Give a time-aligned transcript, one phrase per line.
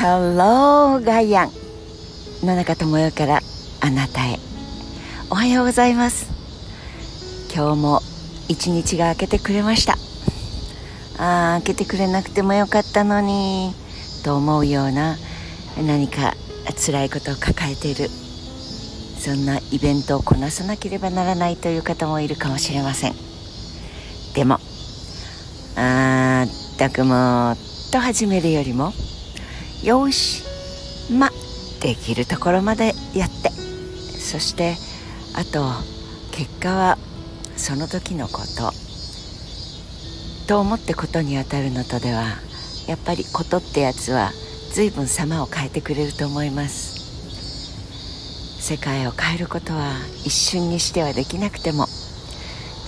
[0.00, 1.50] Hello ガイアン
[2.42, 3.40] 野中智代から
[3.82, 4.38] あなたへ。
[5.28, 6.30] おはようございます。
[7.54, 8.00] 今日も
[8.48, 9.98] 一日が明けてくれました。
[11.22, 13.74] ああ明けてくれなくてもよかったのに。
[14.24, 15.18] と思うような
[15.76, 16.32] 何か
[16.82, 18.08] 辛いことを抱えている。
[19.18, 23.14] そんなイベントをこなさなければならないという方もいるかもしれません。
[24.34, 24.60] でも
[25.76, 27.58] あーったくもっ
[27.92, 28.94] と始めるよりも
[29.82, 30.44] よし
[31.10, 31.30] ま
[31.80, 33.50] できるところまでやって。
[33.50, 34.76] そして
[35.34, 35.70] あと
[36.32, 36.98] 結果は
[37.56, 38.72] その時のこと。
[40.46, 42.24] と思ってことに当たるのとでは
[42.86, 44.32] やっぱりことってやつは
[44.72, 47.00] 随分様を変えてくれると思います。
[48.60, 49.92] 世界を変えることは
[50.24, 51.86] 一瞬にしてはできなくても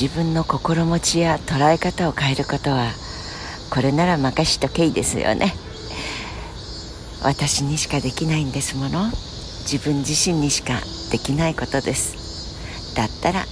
[0.00, 2.92] 自分の心持ちや捉え方を変えることは
[3.70, 5.67] これなら任しとけいですよね。
[7.22, 9.10] 私にしかできないんですもの。
[9.70, 10.80] 自分自身にしか
[11.10, 12.94] できないことです。
[12.94, 13.44] だったら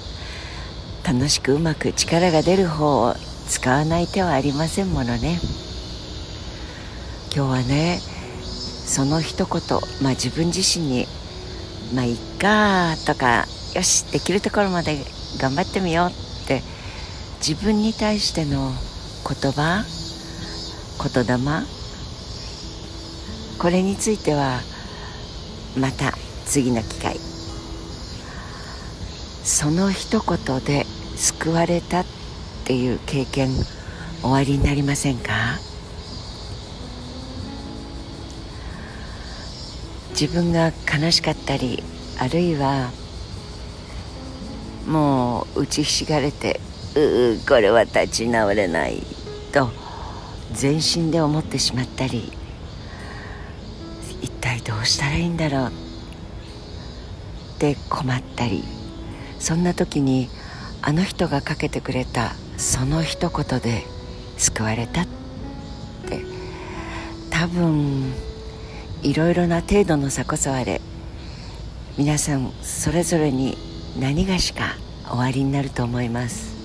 [1.04, 3.14] 楽しくうまく力が出る方を
[3.48, 5.38] 使わない手はありませんものね。
[7.34, 8.00] 今日はね
[8.86, 9.60] その一言、
[10.00, 11.06] まあ、自分自身に
[11.92, 15.04] 「まあいっか」とか「よしできるところまで
[15.38, 16.08] 頑張ってみよう」
[16.44, 16.62] って
[17.46, 18.72] 自分に対しての
[19.28, 19.84] 言葉
[21.14, 21.75] 言霊
[23.66, 24.60] これについては
[25.76, 26.12] また
[26.44, 27.16] 次の機会。
[29.42, 30.84] その一言で
[31.16, 32.06] 救われたっ
[32.64, 33.48] ていう経験
[34.22, 35.58] 終わりになりませんか？
[40.10, 41.82] 自分が悲しかったり
[42.20, 42.92] あるいは
[44.86, 46.60] もう打ちひしがれて
[46.94, 47.00] う
[47.32, 49.02] うこれは立ち直れない
[49.52, 49.70] と
[50.52, 52.32] 全身で思ってしまったり
[54.66, 55.70] どうしたらいいんだろうっ
[57.58, 58.64] て困ったり
[59.38, 60.28] そんな時に
[60.82, 63.84] あの人がかけてくれたその一言で
[64.36, 65.06] 救われたっ
[66.08, 66.20] て
[67.30, 68.12] 多分
[69.02, 70.80] いろいろな程度の差こそあれ
[71.96, 73.56] 皆さんそれぞれに
[73.98, 74.74] 何がしか
[75.08, 76.56] 終わりになると思います。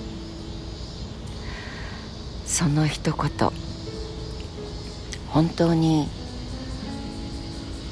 [2.44, 3.50] その一言
[5.28, 6.06] 本当に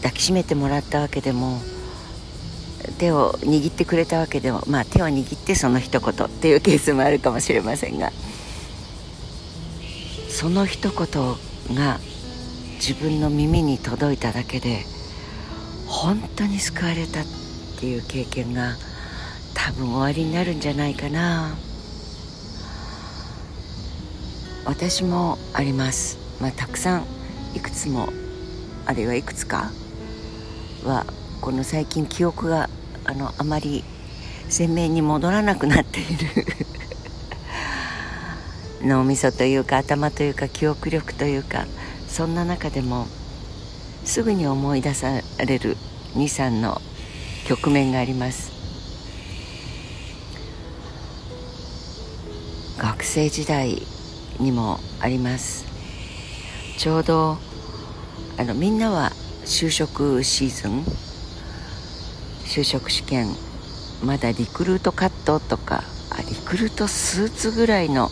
[0.03, 1.61] 抱きしめてもらったわけでも
[2.99, 8.11] 手を握ってくれたわけでもまあ手を握ってその一言っていうケースもあるかもしれませんが
[10.29, 11.99] その一言が
[12.77, 14.85] 自分の耳に届いただけで
[15.87, 17.25] 本当に救われたっ
[17.79, 18.77] ていう経験が
[19.55, 21.55] 多分終わりになるんじゃないかな。
[24.65, 26.17] 私もあります。
[26.41, 27.05] まあたくさん
[27.55, 28.09] いくつも
[28.87, 29.71] あるいはいくつか
[30.85, 31.07] は
[31.41, 32.69] この最近記憶が
[33.05, 33.85] あのあまり
[34.49, 36.29] 鮮明に戻らなくなっている
[38.83, 41.67] 脳みそというか頭というか記憶力というか
[42.09, 43.07] そんな中でも
[44.05, 45.77] すぐに思い出される
[46.15, 46.81] 23の
[47.47, 48.51] 局面があります。
[52.79, 53.83] 学生時代
[54.39, 55.67] にもあります。
[56.79, 57.37] ちょうど
[58.39, 59.13] あのみんなは
[59.45, 60.85] 就職シーズン
[62.45, 63.29] 就職試験
[64.03, 68.09] まだリクルートカットとかあリクルートスーツぐらいの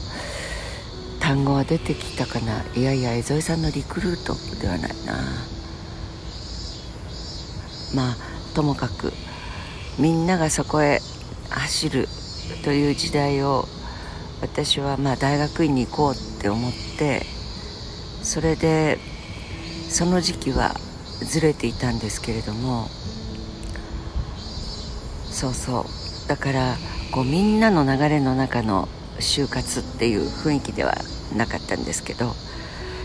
[1.20, 2.64] 単語は出てきたかな。
[2.74, 5.14] いやいや江添さんのリクルートではないな。
[7.94, 8.16] まあ
[8.54, 9.12] ともかく
[9.98, 11.00] みんながそこへ
[11.50, 12.08] 走る
[12.64, 13.66] という時代を
[14.40, 17.22] 私はまあ大学院に行こうって思って
[18.22, 18.98] それで
[19.88, 20.74] その時期は
[21.24, 22.88] ずれていたんですけれども
[25.30, 25.84] そうそう。
[26.28, 26.76] だから
[27.12, 30.94] こうみんなの流れの中の就活っていう雰囲気では
[31.34, 32.34] なかったんですけど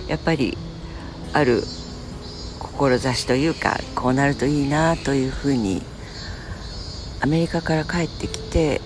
[0.08, 0.58] やっぱり
[1.32, 1.64] ある
[2.60, 5.82] 志というかこうなるといいなというふうに
[7.22, 8.82] アメリカから帰ってきて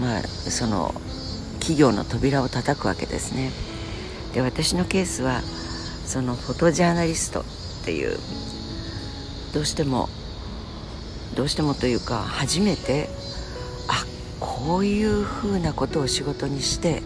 [0.00, 0.94] まあその
[1.58, 3.50] 企業の扉を叩くわけですね。
[4.32, 5.42] で私のケースは
[6.06, 7.44] そのフォトジャーナリスト
[7.84, 8.16] っていう
[9.52, 10.08] どうしても
[11.36, 13.08] どうしてもというか初めて
[13.88, 14.04] あ
[14.40, 17.02] こういうふうなことを仕事にして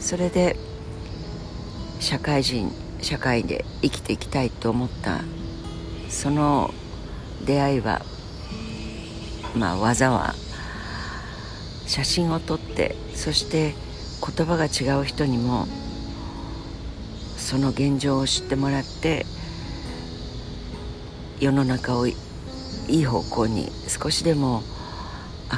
[0.00, 0.56] それで
[2.00, 2.72] 社会人
[3.02, 5.20] 社会で生きていきたいと思った。
[6.08, 6.72] その
[7.44, 8.00] 出会いは
[9.54, 10.34] まあ技は
[11.86, 13.74] 写真を撮ってそして
[14.36, 15.66] 言葉が違う人にも
[17.36, 19.26] その現状を知ってもらって
[21.40, 22.14] 世の中をい
[22.88, 24.62] い方向に少しでも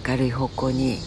[0.07, 0.99] 明るい方向に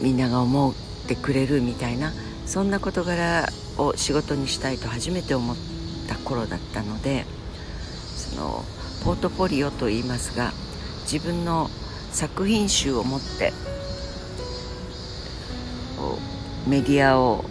[0.00, 0.74] みんなが思っ
[1.06, 2.12] てくれるみたいな
[2.46, 3.48] そんな事柄
[3.78, 5.56] を仕事にしたいと初めて思っ
[6.08, 7.24] た頃だったので
[8.14, 8.64] その
[9.04, 10.52] ポートフォリオといいますが
[11.10, 11.68] 自分の
[12.10, 13.52] 作品集を持って
[16.66, 17.44] メディアを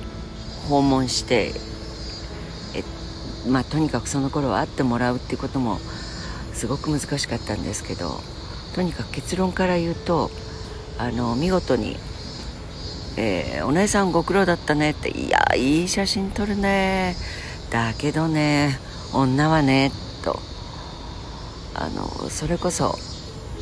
[0.70, 1.52] 訪問して、
[3.48, 5.80] まあ、とにかくその頃は会ってもらうっていうことも
[6.54, 8.20] すごく難しかったんですけど
[8.76, 10.30] とにかく結論から言うと
[10.98, 11.98] あの見事に、
[13.18, 17.16] えー、お姉さんご苦労だったね」って「いやいい写真撮るね
[17.72, 18.80] だけどね
[19.14, 19.92] 女はね」
[20.24, 20.40] と
[21.74, 22.98] あのそれこそ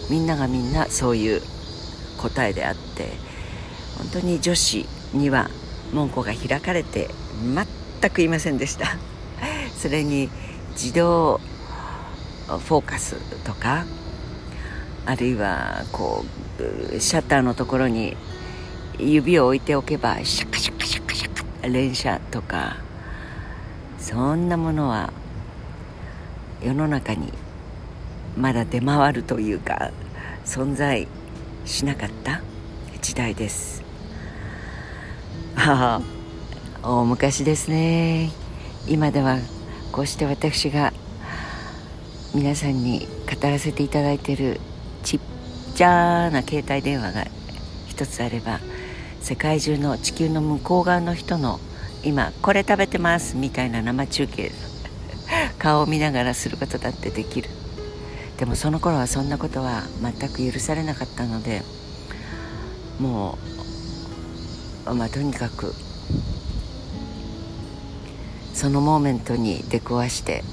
[0.10, 1.42] みんながみんなそういう
[2.18, 3.14] 答えであって
[3.98, 5.50] 本当に女子には
[5.94, 7.10] 門戸が開かれて
[8.02, 8.98] 全くいませんでした。
[9.80, 10.30] それに
[10.72, 11.40] 自動
[12.48, 13.16] フォーカス
[13.46, 13.86] とか
[15.06, 16.26] あるいはこ
[16.60, 18.18] うシャッターのところに
[18.98, 22.76] 指を置いておけばシャカシャカシャカシャカ連射とか
[24.00, 25.14] そんなものは
[26.62, 27.32] 世の中に
[28.36, 29.92] まだ出回るというか
[30.44, 31.08] 存在
[31.64, 32.42] しなかった
[33.02, 33.82] 時代です。
[35.56, 36.02] あ
[36.84, 38.30] あ大昔ですね。
[38.90, 39.38] 今では
[39.92, 40.94] こうして私が
[42.34, 44.60] 皆さんに語らせていただいている
[45.04, 45.20] ちっ
[45.76, 47.26] ちゃな携帯電話が
[47.88, 48.60] 一つあれば
[49.22, 51.60] 世界中の地球の向こう側の人の
[52.04, 54.52] 今これ食べてますみたいな生中継
[55.58, 57.50] 顔を見ながらすることだってできる。
[58.38, 61.62] でもその頃はそんなことは全く許されなかったので
[62.98, 63.38] も
[64.86, 65.74] うまあとにかく
[68.60, 70.44] そのモーメントに出くわして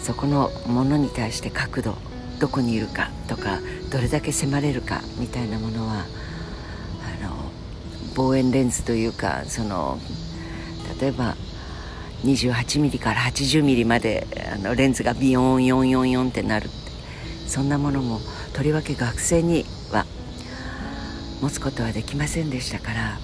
[0.00, 1.96] そこのものに対して角度
[2.38, 3.58] どこにいるかとか
[3.90, 6.04] どれだけ迫れるかみたいなものは
[7.02, 7.50] あの
[8.14, 9.98] 望遠レンズというかその
[11.00, 11.34] 例えば
[12.22, 14.24] 28ミリから80ミリまで
[14.54, 16.70] あのレンズがビヨーン444ってなる。
[17.48, 18.20] そんなものも
[18.52, 20.06] とりわけ学生には
[21.40, 23.18] 持つことはできませんでしたから、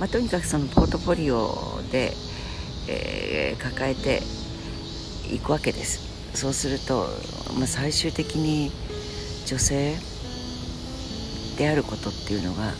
[0.00, 2.14] まあ、とにかくそのポートフォリオで、
[2.88, 4.22] えー、抱えて
[5.32, 6.36] いくわけです。
[6.36, 7.06] そうすると、
[7.58, 8.72] まあ、最終的に
[9.46, 9.96] 女性
[11.58, 12.72] であることっていうのが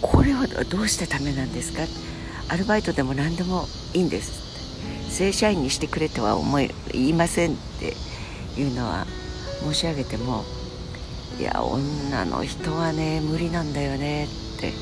[0.00, 1.82] これはどうしてためなんですか？
[2.48, 4.44] アルバイトでも何でもいいんです。
[5.10, 7.94] 正社員にしてくれとは思い言いませんって
[8.60, 9.06] いうのは
[9.62, 10.44] 申し上げても
[11.38, 14.72] いや女の人はね無理なんだよねって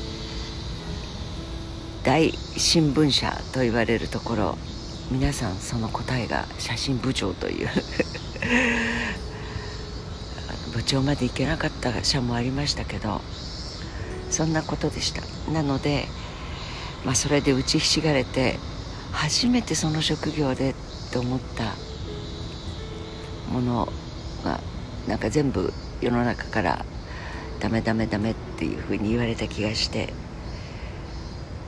[2.03, 4.57] 大新聞社と言われるところ
[5.09, 7.69] 皆さんその答えが写真部長という
[10.75, 13.21] 部長まで行けなかった社もありましたけど
[14.29, 15.21] そんなことでした。
[15.51, 16.07] なので、
[17.05, 18.57] まあ、それで打ちひしがれて
[19.11, 20.75] 初めてその職業で
[21.11, 21.75] と思った
[23.49, 23.93] もの
[24.43, 24.59] が
[25.07, 25.71] なんか全部
[26.01, 26.85] 世の中から
[27.61, 30.13] ダメダメダメっていうふうに言われた気がして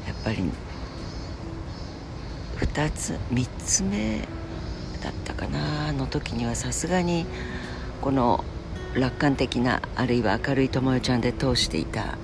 [0.08, 0.44] やっぱり
[2.58, 4.20] 2つ3つ目
[5.02, 7.26] だったかなの時にはさすがに
[8.02, 8.44] この
[8.96, 12.18] 楽観的なあるいは明るい友よちゃんで通していた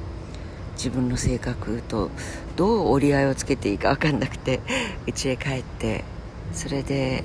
[0.75, 2.09] 自分の性格と
[2.55, 4.61] どう折り合いをつけていいか分かんなくて
[5.05, 6.03] 家へ帰って
[6.53, 7.23] それで、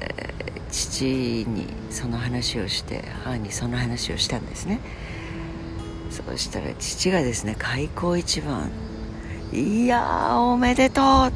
[0.00, 1.04] えー、父
[1.48, 4.80] にその話をして母にその話をしたんですね。
[6.10, 8.70] そうしたら父がですね開口一番
[9.52, 11.32] 「いやおめでとう!」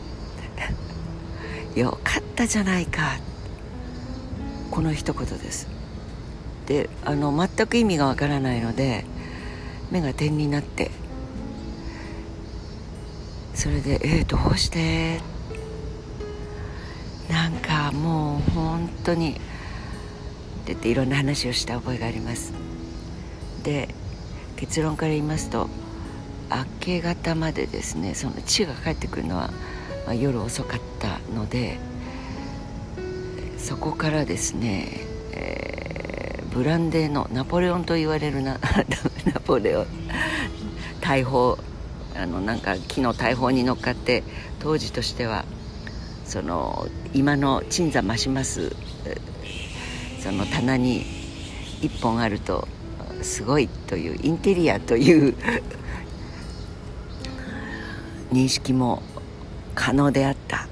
[1.79, 3.19] よかったじゃないか。
[4.71, 5.69] この一言です。
[6.67, 9.05] であの全く意味がわからないので
[9.91, 10.91] 目が点になって。
[13.55, 15.21] それで「えー、どうして?」
[17.31, 19.33] なんかもう本当に。
[20.63, 22.53] って言っていろんな話をした覚えがあります。
[23.65, 23.89] で
[24.57, 25.69] 結論から言いますと
[26.57, 29.51] 明け方までですねその父が帰ってくるのは、
[30.07, 31.79] まあ、夜遅かったので
[33.59, 34.89] そこからですね、
[35.33, 38.59] えー、ブランデーのナポレオンと言われるな
[39.33, 39.87] ナポレオン
[41.01, 41.59] 大砲
[42.15, 44.23] あのなんか木の大砲に乗っかって
[44.61, 45.45] 当時としては
[46.25, 48.75] その今の鎮座増します
[50.21, 51.05] その棚に
[51.81, 52.69] 1本あると
[53.23, 55.35] すごいというインテリアという
[58.33, 59.03] 認識も
[59.75, 60.67] 可能であった。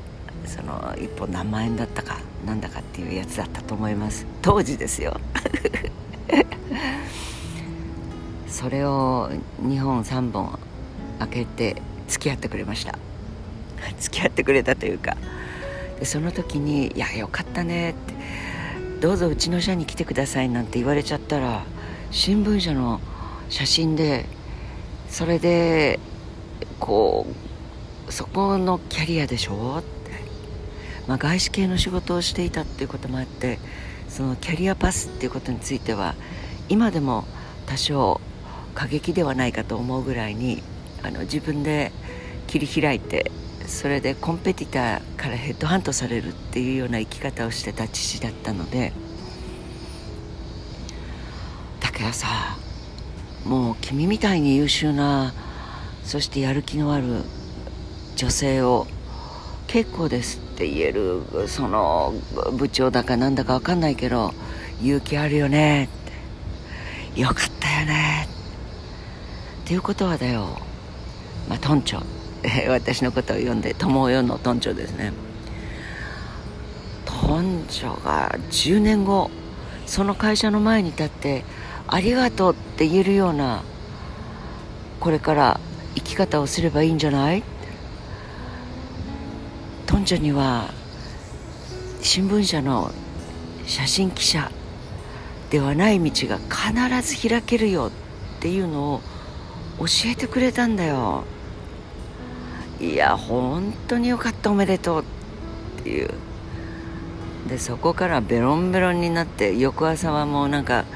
[0.46, 4.26] その1本何万円だったかなんだかっていうやつだったと思います。
[4.42, 5.20] 当時ですよ。
[8.48, 9.30] それを
[9.62, 10.58] 2本3本
[11.20, 12.98] 開けて付き合ってくれました。
[13.98, 15.16] 付き合ってくれたというか。
[16.00, 18.14] でその時に「いやよかったね」って
[19.00, 21.62] 「どうぞうちの社に来てください」なんて言われちゃったら
[22.10, 23.00] 新聞社の
[23.50, 24.24] 写真で
[25.08, 26.00] それで
[26.80, 27.49] こう
[28.10, 29.78] そこのキャリアでしょ？
[29.78, 29.88] って、
[31.06, 33.58] まあ、外資系の仕事をしていたっていうこともあって
[34.08, 36.14] そのキャリアパスっていうことについては
[36.68, 37.24] 今でも
[37.66, 38.20] 多少
[38.74, 40.62] 過激ではないかと思うぐらいに
[41.02, 41.92] あの自分で
[42.46, 43.30] 切り開いて
[43.66, 48.92] それでコンペティターからヘッドハントされるっていうような生き方をしてた父だったので。
[51.80, 52.28] だけどさ
[53.44, 55.32] もう君みたいに優秀な
[56.04, 57.22] そしてやる気のある
[58.16, 58.86] 女性を
[59.66, 62.12] 結構ですって言えるその
[62.52, 64.34] 部長だかなんだか分かんないけど
[64.82, 65.88] 勇気あるよねっ
[67.14, 67.20] て。
[67.20, 68.28] よかったよね。
[69.64, 70.58] っていうことはだよ。
[71.48, 72.02] まあトンチョ。
[72.70, 75.12] 私のことを呼んで友よのトンチョですね。
[77.04, 79.30] トンチョが10年後
[79.86, 81.44] その会社の前に立って
[81.86, 83.62] ありがとうって言えるような
[85.00, 85.60] これから
[85.94, 87.42] 生き方をすればいいんじゃない？
[90.00, 90.70] トンチョには
[92.00, 92.90] 新聞社の
[93.66, 94.50] 写真記者
[95.50, 97.90] ではない道が必ず開けるよ
[98.38, 99.00] っていうのを
[99.80, 101.24] 教えてくれたんだよ。
[102.80, 106.08] いや本当によかったおめでとうっていう。
[107.50, 110.86] でそこからベロンベロンになって翌朝はもうなんか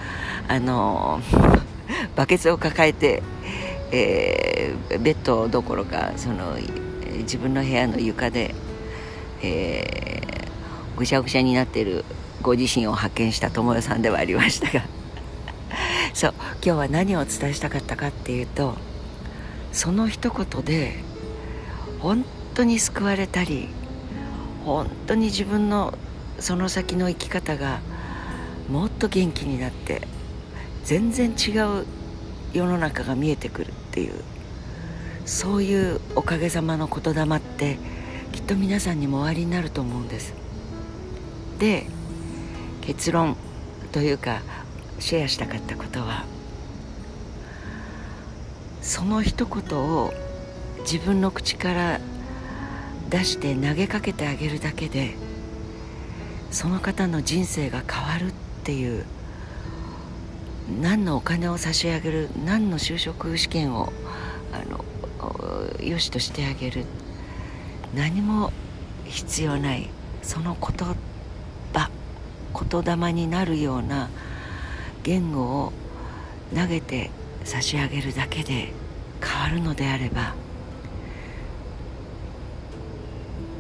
[0.49, 1.21] あの
[2.17, 3.23] バケツを抱えて、
[3.93, 6.57] えー、ベッドどころかその
[7.19, 8.55] 自分の部屋の床で、
[9.43, 12.05] えー、ぐしゃぐしゃになっている
[12.43, 14.85] ご自身を発見した友よさんではありましたが
[16.13, 18.77] そう今日は何をお伝えしたかったかっていうと
[19.73, 20.95] その一言で
[22.01, 22.25] 本
[22.55, 23.69] 当に救われたり
[24.65, 25.97] 本当に自分の
[26.39, 27.81] その先の生き方が
[28.71, 30.03] もっと元気になって
[30.85, 31.51] 全然違
[31.81, 31.87] う
[32.53, 34.15] 世の中が見えてくるっていう
[35.25, 37.79] そういうおかげさまの言霊って
[38.35, 40.35] きっと皆さんにもおありになると思うんです。
[41.61, 41.87] で
[42.81, 43.37] 結論
[43.93, 44.43] というか
[44.99, 46.25] シェアしたかったことは
[48.83, 50.13] その一言を
[50.81, 52.01] 自分の口から
[53.09, 55.15] 出して投げかけてあげるだけで
[56.51, 58.33] その方の人生が変わるっ
[58.65, 59.05] ていう
[60.81, 63.93] 何のお金を差し上げる何の就職試験を
[64.53, 64.85] あの
[65.81, 66.85] よしとしてあげる
[67.95, 68.53] 何も
[69.05, 69.89] 必要ない
[70.23, 70.95] その言
[71.73, 71.91] 葉
[72.55, 74.09] 言霊になるような
[75.03, 75.73] 言語を
[76.55, 77.11] 投げて
[77.45, 78.73] 差し上げるだけで
[79.21, 80.35] 変わるのであれば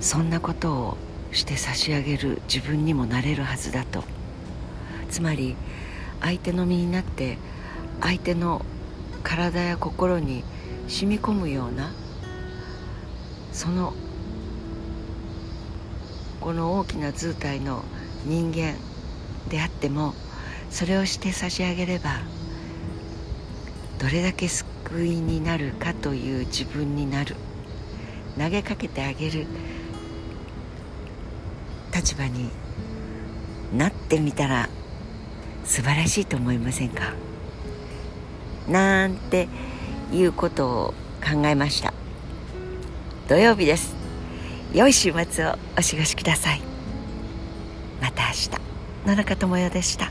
[0.00, 0.97] そんなことを
[1.33, 4.05] して差し上げる自分にもなれるはずだと。
[5.11, 5.57] つまり
[6.21, 7.38] 相手の身になって
[8.00, 8.64] 相手の
[9.23, 10.43] 体や心に
[10.88, 11.93] 染み込むような
[13.53, 13.95] その
[16.45, 17.83] この大きな図体の
[18.27, 18.75] 人間
[19.49, 20.13] であっても
[20.69, 22.19] それをして差し上げれば
[23.99, 27.35] どれだけ救いになるかという自分になる。
[28.39, 29.47] 投げかけてあげる
[31.95, 32.51] 立場に
[33.75, 34.69] なってみたら
[35.65, 37.15] 素晴らしいと思いませんか？
[38.69, 39.49] なんて
[40.13, 41.95] いうことを考えました。
[43.29, 43.94] 土曜日です。
[44.75, 46.61] 良い週末をお過ごしください。
[48.02, 48.50] また明日。
[49.07, 50.11] 野中智代でした。